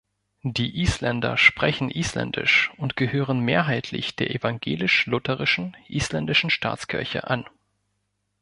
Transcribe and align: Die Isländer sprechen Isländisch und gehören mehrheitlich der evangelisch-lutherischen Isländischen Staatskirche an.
Die 0.41 0.79
Isländer 0.81 1.37
sprechen 1.37 1.91
Isländisch 1.91 2.71
und 2.77 2.95
gehören 2.95 3.39
mehrheitlich 3.41 4.15
der 4.15 4.31
evangelisch-lutherischen 4.33 5.77
Isländischen 5.89 6.49
Staatskirche 6.49 7.27
an. 7.27 7.45